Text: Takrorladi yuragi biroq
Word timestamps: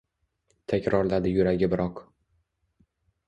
Takrorladi 0.71 1.33
yuragi 1.35 1.69
biroq 1.73 2.03